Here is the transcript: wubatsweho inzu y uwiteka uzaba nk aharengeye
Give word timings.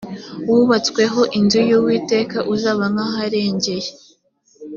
wubatsweho 0.49 1.21
inzu 1.37 1.59
y 1.69 1.73
uwiteka 1.77 2.37
uzaba 2.53 2.83
nk 2.93 2.99
aharengeye 3.07 3.89